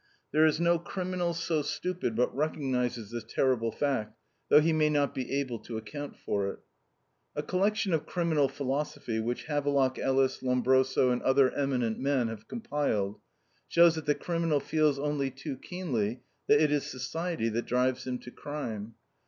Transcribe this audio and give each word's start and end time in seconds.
There 0.31 0.47
is 0.47 0.59
no 0.59 0.79
criminal 0.79 1.35
so 1.35 1.61
stupid 1.61 2.15
but 2.15 2.35
recognizes 2.35 3.11
this 3.11 3.23
terrible 3.23 3.71
fact, 3.71 4.17
though 4.49 4.59
he 4.59 4.73
may 4.73 4.89
not 4.89 5.13
be 5.13 5.31
able 5.39 5.59
to 5.59 5.77
account 5.77 6.17
for 6.17 6.47
it. 6.47 6.57
A 7.35 7.43
collection 7.43 7.93
of 7.93 8.07
criminal 8.07 8.49
philosophy, 8.49 9.19
which 9.19 9.43
Havelock 9.43 9.99
Ellis, 9.99 10.41
Lombroso, 10.41 11.11
and 11.11 11.21
other 11.21 11.51
eminent 11.53 11.99
men 11.99 12.29
have 12.29 12.47
compiled, 12.47 13.19
shows 13.67 13.93
that 13.93 14.07
the 14.07 14.15
criminal 14.15 14.59
feels 14.59 14.97
only 14.97 15.29
too 15.29 15.55
keenly 15.55 16.23
that 16.47 16.59
it 16.59 16.71
is 16.71 16.89
society 16.89 17.47
that 17.49 17.67
drives 17.67 18.07
him 18.07 18.17
to 18.21 18.31
crime. 18.31 18.95